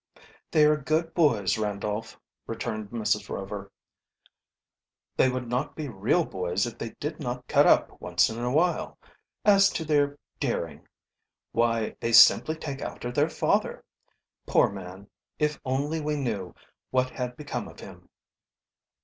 "They 0.49 0.65
are 0.65 0.77
good 0.77 1.13
boys, 1.13 1.59
Randolph," 1.59 2.19
returned 2.47 2.89
Mr. 2.89 3.29
Rover. 3.29 3.71
"They 5.15 5.29
would 5.29 5.47
not 5.47 5.75
be 5.75 5.89
real 5.89 6.25
boys 6.25 6.65
if 6.65 6.79
they 6.79 6.95
did 6.99 7.19
not 7.19 7.45
cut 7.45 7.67
up 7.67 8.01
once 8.01 8.27
in 8.27 8.39
a 8.43 8.51
while. 8.51 8.97
As 9.45 9.69
to 9.73 9.85
their 9.85 10.17
daring 10.39 10.87
why, 11.51 11.97
they 11.99 12.13
simply 12.13 12.55
take 12.55 12.81
after 12.81 13.11
their 13.11 13.29
father. 13.29 13.83
Poor 14.47 14.71
man. 14.71 15.07
If 15.37 15.61
only 15.65 16.01
we 16.01 16.15
knew, 16.15 16.55
what 16.89 17.11
had 17.11 17.37
become 17.37 17.67
of 17.67 17.79
him." 17.79 18.09